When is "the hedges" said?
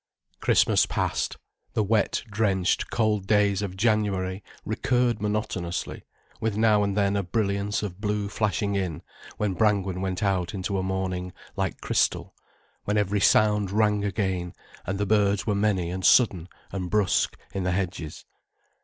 17.63-18.25